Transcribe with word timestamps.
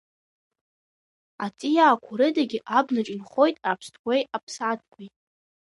Аҵиаақәа 1.45 2.11
рыдагьы 2.19 2.59
абнаҿ 2.77 3.07
инхоит 3.15 3.57
аԥстәқәеи 3.71 4.21
аԥсаатәқәеи. 4.35 5.07